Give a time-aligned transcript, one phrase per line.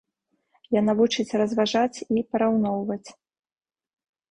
[0.75, 3.09] Яна вучыць разважаць і параўноўваць.